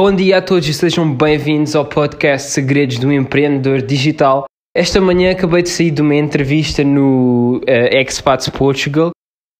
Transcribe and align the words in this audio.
Bom 0.00 0.14
dia 0.14 0.38
a 0.38 0.40
todos 0.40 0.68
e 0.68 0.72
sejam 0.72 1.12
bem-vindos 1.12 1.74
ao 1.74 1.84
podcast 1.84 2.52
Segredos 2.52 3.00
do 3.00 3.12
Empreendedor 3.12 3.82
Digital. 3.82 4.44
Esta 4.72 5.00
manhã 5.00 5.32
acabei 5.32 5.60
de 5.60 5.70
sair 5.70 5.90
de 5.90 6.00
uma 6.00 6.14
entrevista 6.14 6.84
no 6.84 7.56
uh, 7.56 7.96
Expats 8.00 8.48
Portugal. 8.48 9.08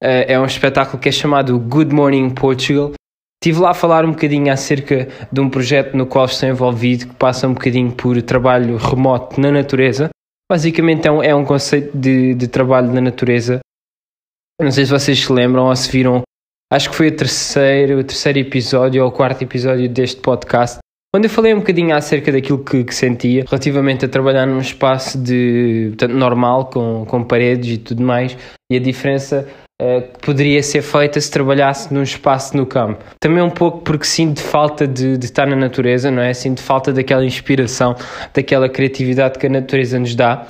Uh, 0.00 0.22
é 0.28 0.38
um 0.38 0.44
espetáculo 0.44 1.02
que 1.02 1.08
é 1.08 1.12
chamado 1.12 1.58
Good 1.58 1.92
Morning 1.92 2.30
Portugal. 2.30 2.92
Estive 3.42 3.58
lá 3.58 3.70
a 3.70 3.74
falar 3.74 4.04
um 4.04 4.12
bocadinho 4.12 4.52
acerca 4.52 5.08
de 5.32 5.40
um 5.40 5.50
projeto 5.50 5.96
no 5.96 6.06
qual 6.06 6.26
estou 6.26 6.48
envolvido 6.48 7.08
que 7.08 7.16
passa 7.16 7.48
um 7.48 7.54
bocadinho 7.54 7.90
por 7.90 8.22
trabalho 8.22 8.76
remoto 8.76 9.40
na 9.40 9.50
natureza. 9.50 10.08
Basicamente 10.48 11.08
é 11.08 11.10
um, 11.10 11.20
é 11.20 11.34
um 11.34 11.44
conceito 11.44 11.98
de, 11.98 12.36
de 12.36 12.46
trabalho 12.46 12.92
na 12.92 13.00
natureza. 13.00 13.58
Não 14.62 14.70
sei 14.70 14.84
se 14.84 14.92
vocês 14.92 15.18
se 15.18 15.32
lembram 15.32 15.64
ou 15.64 15.74
se 15.74 15.90
viram 15.90 16.22
acho 16.72 16.90
que 16.90 16.96
foi 16.96 17.08
o 17.08 17.16
terceiro, 17.16 17.98
o 17.98 18.04
terceiro 18.04 18.38
episódio 18.38 19.02
ou 19.02 19.08
o 19.08 19.12
quarto 19.12 19.42
episódio 19.42 19.88
deste 19.88 20.20
podcast, 20.20 20.78
onde 21.14 21.26
eu 21.26 21.30
falei 21.30 21.54
um 21.54 21.58
bocadinho 21.58 21.94
acerca 21.94 22.30
daquilo 22.30 22.62
que, 22.62 22.84
que 22.84 22.94
sentia 22.94 23.44
relativamente 23.48 24.04
a 24.04 24.08
trabalhar 24.08 24.46
num 24.46 24.60
espaço 24.60 25.18
de 25.18 25.88
portanto, 25.90 26.14
normal, 26.14 26.66
com, 26.66 27.04
com 27.06 27.24
paredes 27.24 27.76
e 27.76 27.78
tudo 27.78 28.02
mais, 28.02 28.36
e 28.70 28.76
a 28.76 28.80
diferença 28.80 29.48
uh, 29.80 30.02
que 30.02 30.18
poderia 30.20 30.62
ser 30.62 30.82
feita 30.82 31.20
se 31.20 31.30
trabalhasse 31.30 31.92
num 31.92 32.02
espaço 32.02 32.56
no 32.56 32.66
campo. 32.66 33.02
Também 33.20 33.42
um 33.42 33.50
pouco 33.50 33.80
porque 33.80 34.04
sinto 34.04 34.40
falta 34.40 34.86
de, 34.86 35.16
de 35.16 35.24
estar 35.24 35.46
na 35.46 35.56
natureza, 35.56 36.10
não 36.10 36.22
é? 36.22 36.34
Sinto 36.34 36.62
falta 36.62 36.92
daquela 36.92 37.24
inspiração, 37.24 37.96
daquela 38.34 38.68
criatividade 38.68 39.38
que 39.38 39.46
a 39.46 39.50
natureza 39.50 39.98
nos 39.98 40.14
dá. 40.14 40.46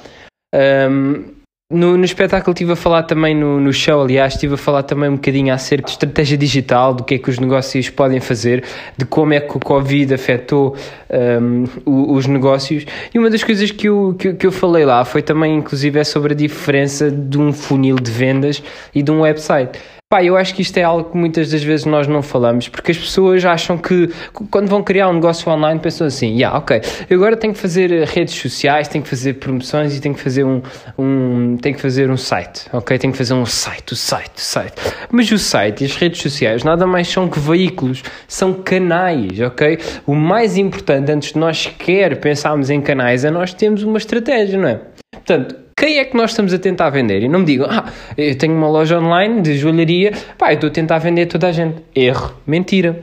Um, 0.54 1.37
no, 1.70 1.98
no 1.98 2.04
espetáculo 2.04 2.54
estive 2.54 2.72
a 2.72 2.76
falar 2.76 3.02
também, 3.02 3.34
no, 3.34 3.60
no 3.60 3.72
show, 3.74 4.00
aliás, 4.00 4.34
estive 4.34 4.54
a 4.54 4.56
falar 4.56 4.84
também 4.84 5.10
um 5.10 5.16
bocadinho 5.16 5.52
acerca 5.52 5.84
de 5.84 5.90
estratégia 5.90 6.38
digital, 6.38 6.94
do 6.94 7.04
que 7.04 7.16
é 7.16 7.18
que 7.18 7.28
os 7.28 7.38
negócios 7.38 7.90
podem 7.90 8.20
fazer, 8.20 8.64
de 8.96 9.04
como 9.04 9.34
é 9.34 9.40
que 9.40 9.54
o 9.54 9.60
Covid 9.60 10.14
afetou 10.14 10.74
um, 11.10 11.64
os 11.84 12.26
negócios. 12.26 12.86
E 13.12 13.18
uma 13.18 13.28
das 13.28 13.44
coisas 13.44 13.70
que 13.70 13.86
eu, 13.86 14.16
que, 14.18 14.32
que 14.32 14.46
eu 14.46 14.52
falei 14.52 14.86
lá 14.86 15.04
foi 15.04 15.20
também, 15.20 15.56
inclusive, 15.56 15.98
é 15.98 16.04
sobre 16.04 16.32
a 16.32 16.36
diferença 16.36 17.10
de 17.10 17.38
um 17.38 17.52
funil 17.52 17.96
de 17.96 18.10
vendas 18.10 18.62
e 18.94 19.02
de 19.02 19.10
um 19.10 19.20
website. 19.20 19.78
Pá, 20.10 20.24
eu 20.24 20.38
acho 20.38 20.54
que 20.54 20.62
isto 20.62 20.74
é 20.78 20.82
algo 20.82 21.10
que 21.10 21.18
muitas 21.18 21.50
das 21.50 21.62
vezes 21.62 21.84
nós 21.84 22.06
não 22.06 22.22
falamos, 22.22 22.66
porque 22.66 22.92
as 22.92 22.96
pessoas 22.96 23.44
acham 23.44 23.76
que 23.76 24.08
quando 24.50 24.66
vão 24.66 24.82
criar 24.82 25.06
um 25.10 25.12
negócio 25.12 25.52
online 25.52 25.78
pensam 25.78 26.06
assim, 26.06 26.32
yeah, 26.32 26.56
ok, 26.56 26.80
eu 27.10 27.18
agora 27.18 27.36
tenho 27.36 27.52
que 27.52 27.60
fazer 27.60 27.92
eh, 27.92 28.06
redes 28.06 28.32
sociais, 28.34 28.88
tenho 28.88 29.04
que 29.04 29.10
fazer 29.10 29.34
promoções 29.34 29.94
e 29.94 30.00
tenho 30.00 30.14
que 30.14 30.22
fazer 30.22 30.44
um, 30.44 30.62
um 30.98 31.58
tenho 31.58 31.76
que 31.76 31.82
fazer 31.82 32.10
um 32.10 32.16
site, 32.16 32.70
ok? 32.72 32.96
Tenho 32.96 33.12
que 33.12 33.18
fazer 33.18 33.34
um 33.34 33.44
site, 33.44 33.92
o 33.92 33.96
site, 33.96 34.38
o 34.38 34.40
site. 34.40 34.76
Mas 35.12 35.30
o 35.30 35.36
site 35.36 35.82
e 35.82 35.84
as 35.84 35.94
redes 35.94 36.22
sociais 36.22 36.64
nada 36.64 36.86
mais 36.86 37.06
são 37.06 37.28
que 37.28 37.38
veículos, 37.38 38.02
são 38.26 38.54
canais, 38.54 39.38
ok? 39.38 39.78
O 40.06 40.14
mais 40.14 40.56
importante 40.56 41.12
antes 41.12 41.34
de 41.34 41.38
nós 41.38 41.64
sequer 41.64 42.18
pensarmos 42.18 42.70
em 42.70 42.80
canais 42.80 43.26
é 43.26 43.30
nós 43.30 43.52
termos 43.52 43.82
uma 43.82 43.98
estratégia, 43.98 44.58
não 44.58 44.68
é? 44.68 44.80
Portanto, 45.12 45.67
quem 45.78 45.98
é 45.98 46.04
que 46.04 46.16
nós 46.16 46.30
estamos 46.30 46.52
a 46.52 46.58
tentar 46.58 46.90
vender? 46.90 47.22
E 47.22 47.28
não 47.28 47.40
me 47.40 47.46
digam, 47.46 47.68
ah, 47.70 47.84
eu 48.16 48.36
tenho 48.36 48.54
uma 48.54 48.68
loja 48.68 48.98
online 48.98 49.40
de 49.40 49.56
joalharia, 49.56 50.12
pá, 50.36 50.50
eu 50.50 50.54
estou 50.54 50.68
a 50.68 50.72
tentar 50.72 50.98
vender 50.98 51.22
a 51.22 51.26
toda 51.26 51.46
a 51.46 51.52
gente. 51.52 51.76
Erro, 51.94 52.34
mentira. 52.44 53.00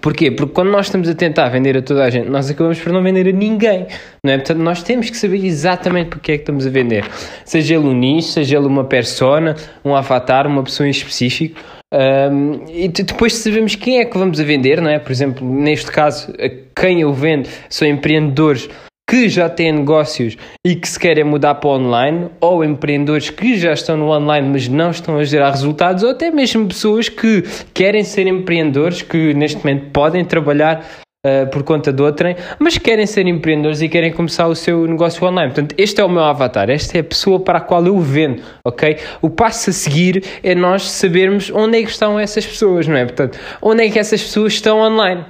Porquê? 0.00 0.32
Porque 0.32 0.52
quando 0.52 0.70
nós 0.70 0.86
estamos 0.86 1.08
a 1.08 1.14
tentar 1.14 1.48
vender 1.48 1.76
a 1.76 1.82
toda 1.82 2.04
a 2.04 2.10
gente, 2.10 2.28
nós 2.28 2.50
acabamos 2.50 2.78
por 2.80 2.92
não 2.92 3.02
vender 3.02 3.28
a 3.28 3.32
ninguém, 3.32 3.86
não 4.22 4.32
é? 4.32 4.36
Portanto, 4.36 4.58
nós 4.58 4.82
temos 4.82 5.08
que 5.08 5.16
saber 5.16 5.44
exatamente 5.44 6.08
porque 6.10 6.32
é 6.32 6.36
que 6.36 6.42
estamos 6.42 6.66
a 6.66 6.70
vender. 6.70 7.04
Seja 7.44 7.76
ele 7.76 7.86
um 7.86 7.94
nicho, 7.94 8.28
seja 8.28 8.58
ele 8.58 8.66
uma 8.66 8.84
persona, 8.84 9.54
um 9.84 9.94
avatar, 9.94 10.46
uma 10.46 10.64
pessoa 10.64 10.88
em 10.88 10.90
específico. 10.90 11.60
Um, 11.94 12.64
e 12.68 12.88
depois 12.88 13.36
sabemos 13.36 13.76
quem 13.76 14.00
é 14.00 14.04
que 14.04 14.18
vamos 14.18 14.40
a 14.40 14.44
vender, 14.44 14.82
não 14.82 14.90
é? 14.90 14.98
Por 14.98 15.12
exemplo, 15.12 15.48
neste 15.48 15.90
caso, 15.90 16.34
quem 16.74 17.00
eu 17.02 17.12
vendo 17.12 17.48
são 17.70 17.86
empreendedores 17.86 18.68
que 19.08 19.28
já 19.28 19.48
têm 19.48 19.72
negócios 19.72 20.36
e 20.66 20.74
que 20.74 20.88
se 20.88 20.98
querem 20.98 21.22
mudar 21.22 21.54
para 21.56 21.70
online, 21.70 22.28
ou 22.40 22.64
empreendedores 22.64 23.30
que 23.30 23.56
já 23.56 23.72
estão 23.72 23.96
no 23.96 24.10
online 24.10 24.48
mas 24.48 24.68
não 24.68 24.90
estão 24.90 25.16
a 25.18 25.24
gerar 25.24 25.50
resultados, 25.50 26.02
ou 26.02 26.10
até 26.10 26.30
mesmo 26.30 26.66
pessoas 26.66 27.08
que 27.08 27.44
querem 27.72 28.02
ser 28.02 28.26
empreendedores, 28.26 29.02
que 29.02 29.32
neste 29.32 29.58
momento 29.58 29.90
podem 29.92 30.24
trabalhar 30.24 30.84
uh, 31.24 31.46
por 31.50 31.62
conta 31.62 31.92
de 31.92 32.02
outrem, 32.02 32.36
mas 32.58 32.78
querem 32.78 33.06
ser 33.06 33.28
empreendedores 33.28 33.80
e 33.80 33.88
querem 33.88 34.12
começar 34.12 34.48
o 34.48 34.56
seu 34.56 34.84
negócio 34.88 35.24
online. 35.24 35.52
Portanto, 35.52 35.74
este 35.78 36.00
é 36.00 36.04
o 36.04 36.08
meu 36.08 36.24
avatar, 36.24 36.68
esta 36.68 36.98
é 36.98 37.00
a 37.00 37.04
pessoa 37.04 37.38
para 37.38 37.58
a 37.58 37.60
qual 37.60 37.86
eu 37.86 37.98
vendo, 38.00 38.42
ok? 38.66 38.98
O 39.22 39.30
passo 39.30 39.70
a 39.70 39.72
seguir 39.72 40.24
é 40.42 40.52
nós 40.52 40.82
sabermos 40.82 41.50
onde 41.54 41.78
é 41.78 41.82
que 41.82 41.90
estão 41.90 42.18
essas 42.18 42.44
pessoas, 42.44 42.88
não 42.88 42.96
é? 42.96 43.04
Portanto, 43.04 43.38
onde 43.62 43.84
é 43.84 43.90
que 43.90 44.00
essas 44.00 44.20
pessoas 44.20 44.54
estão 44.54 44.80
online. 44.80 45.24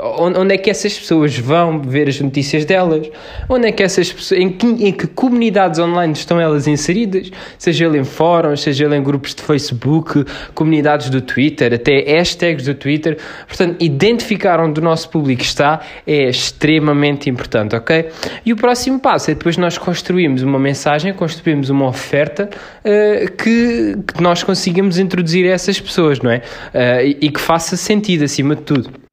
Onde 0.00 0.54
é 0.54 0.58
que 0.58 0.70
essas 0.70 0.98
pessoas 0.98 1.36
vão 1.38 1.80
ver 1.80 2.08
as 2.08 2.20
notícias 2.20 2.64
delas? 2.64 3.08
Onde 3.48 3.68
é 3.68 3.72
que 3.72 3.82
essas 3.82 4.12
pessoas, 4.12 4.40
em 4.40 4.50
que, 4.50 4.66
em 4.66 4.92
que 4.92 5.06
comunidades 5.06 5.78
online 5.78 6.12
estão 6.12 6.40
elas 6.40 6.66
inseridas? 6.66 7.30
Seja 7.58 7.86
ele 7.86 7.98
em 7.98 8.04
fóruns, 8.04 8.62
seja 8.62 8.84
ele 8.84 8.96
em 8.96 9.02
grupos 9.02 9.34
de 9.34 9.42
Facebook, 9.42 10.24
comunidades 10.54 11.08
do 11.10 11.20
Twitter, 11.20 11.72
até 11.72 12.00
hashtags 12.16 12.64
do 12.64 12.74
Twitter. 12.74 13.18
Portanto, 13.46 13.76
identificar 13.80 14.60
onde 14.60 14.80
o 14.80 14.82
nosso 14.82 15.08
público 15.08 15.42
está 15.42 15.80
é 16.06 16.28
extremamente 16.28 17.30
importante, 17.30 17.74
ok? 17.74 18.08
E 18.44 18.52
o 18.52 18.56
próximo 18.56 19.00
passo 19.00 19.30
é 19.30 19.34
depois 19.34 19.56
nós 19.56 19.78
construímos 19.78 20.42
uma 20.42 20.58
mensagem, 20.58 21.12
construímos 21.12 21.70
uma 21.70 21.86
oferta 21.86 22.48
uh, 22.50 23.32
que, 23.36 23.96
que, 24.14 24.22
nós 24.22 24.42
consigamos 24.42 24.98
introduzir 24.98 25.46
a 25.46 25.52
essas 25.52 25.80
pessoas, 25.80 26.20
não 26.20 26.30
é? 26.30 26.38
Uh, 26.38 27.06
e, 27.20 27.26
e 27.26 27.30
que 27.30 27.40
faça 27.40 27.76
sentido 27.76 28.24
acima 28.24 28.54
de 28.54 28.62
tudo. 28.62 29.05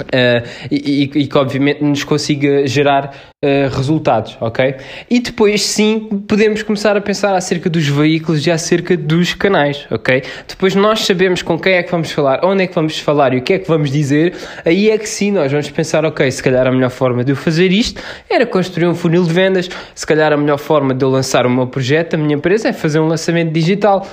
Uh, 0.00 0.42
e, 0.72 1.04
e, 1.04 1.26
que 1.28 1.38
obviamente 1.38 1.82
nos 1.84 2.02
consiga 2.02 2.66
gerar 2.66 3.14
uh, 3.44 3.76
resultados, 3.76 4.36
ok? 4.40 4.74
E 5.08 5.20
depois 5.20 5.62
sim 5.62 6.00
podemos 6.26 6.64
começar 6.64 6.96
a 6.96 7.00
pensar 7.00 7.36
acerca 7.36 7.70
dos 7.70 7.86
veículos 7.86 8.44
e 8.44 8.50
acerca 8.50 8.96
dos 8.96 9.34
canais, 9.34 9.86
ok? 9.92 10.24
Depois 10.48 10.74
nós 10.74 11.06
sabemos 11.06 11.42
com 11.42 11.56
quem 11.56 11.74
é 11.74 11.82
que 11.84 11.92
vamos 11.92 12.10
falar, 12.10 12.40
onde 12.44 12.64
é 12.64 12.66
que 12.66 12.74
vamos 12.74 12.98
falar 12.98 13.34
e 13.34 13.38
o 13.38 13.42
que 13.42 13.52
é 13.52 13.58
que 13.60 13.68
vamos 13.68 13.92
dizer, 13.92 14.34
aí 14.64 14.90
é 14.90 14.98
que 14.98 15.08
sim 15.08 15.30
nós 15.30 15.52
vamos 15.52 15.70
pensar, 15.70 16.04
ok, 16.04 16.28
se 16.28 16.42
calhar 16.42 16.66
a 16.66 16.72
melhor 16.72 16.90
forma 16.90 17.22
de 17.22 17.30
eu 17.30 17.36
fazer 17.36 17.70
isto 17.70 18.02
era 18.28 18.44
construir 18.44 18.88
um 18.88 18.94
funil 18.94 19.22
de 19.22 19.32
vendas, 19.32 19.70
se 19.94 20.06
calhar 20.06 20.32
a 20.32 20.36
melhor 20.36 20.58
forma 20.58 20.92
de 20.92 21.04
eu 21.04 21.08
lançar 21.08 21.46
o 21.46 21.50
meu 21.50 21.68
projeto, 21.68 22.14
a 22.14 22.16
minha 22.16 22.34
empresa, 22.34 22.68
é 22.68 22.72
fazer 22.72 22.98
um 22.98 23.06
lançamento 23.06 23.52
digital 23.52 24.04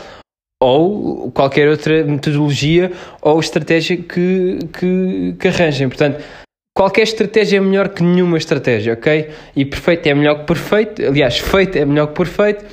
ou 0.61 1.31
qualquer 1.31 1.67
outra 1.67 2.05
metodologia 2.05 2.91
ou 3.21 3.39
estratégia 3.39 3.97
que, 3.97 4.59
que, 4.71 5.35
que 5.39 5.47
arranjem. 5.47 5.89
Portanto, 5.89 6.23
qualquer 6.77 7.01
estratégia 7.01 7.57
é 7.57 7.59
melhor 7.59 7.89
que 7.89 8.03
nenhuma 8.03 8.37
estratégia, 8.37 8.93
ok? 8.93 9.29
E 9.55 9.65
perfeito 9.65 10.07
é 10.07 10.13
melhor 10.13 10.41
que 10.41 10.45
perfeito, 10.45 11.03
aliás, 11.03 11.39
feito 11.39 11.77
é 11.77 11.83
melhor 11.83 12.07
que 12.07 12.13
perfeito, 12.13 12.63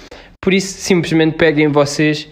por 0.41 0.53
isso 0.53 0.78
simplesmente 0.78 1.37
peguem 1.37 1.69
vocês 1.69 2.28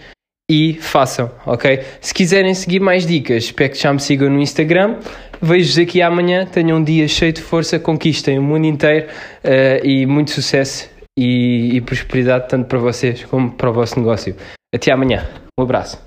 e 0.50 0.74
façam, 0.74 1.30
ok? 1.46 1.80
Se 2.00 2.14
quiserem 2.14 2.54
seguir 2.54 2.80
mais 2.80 3.06
dicas, 3.06 3.44
espero 3.44 3.72
que 3.72 3.78
já 3.78 3.92
me 3.92 3.98
sigam 3.98 4.30
no 4.30 4.40
Instagram. 4.40 4.98
Vejo-vos 5.42 5.78
aqui 5.78 6.00
amanhã. 6.00 6.46
Tenham 6.46 6.78
um 6.78 6.84
dia 6.84 7.08
cheio 7.08 7.32
de 7.32 7.42
força, 7.42 7.80
conquistem 7.80 8.38
o 8.38 8.42
mundo 8.42 8.64
inteiro 8.64 9.08
uh, 9.44 9.84
e 9.84 10.06
muito 10.06 10.30
sucesso 10.30 10.88
e, 11.18 11.76
e 11.76 11.80
prosperidade 11.80 12.48
tanto 12.48 12.68
para 12.68 12.78
vocês 12.78 13.24
como 13.24 13.50
para 13.52 13.70
o 13.70 13.72
vosso 13.72 13.98
negócio. 13.98 14.36
Até 14.72 14.92
amanhã. 14.92 15.45
Um 15.58 15.62
abraço. 15.62 16.05